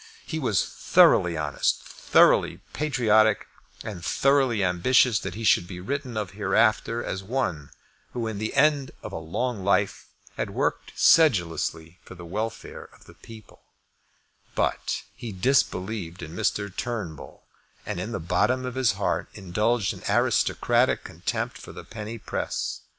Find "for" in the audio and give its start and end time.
12.03-12.15, 21.59-21.73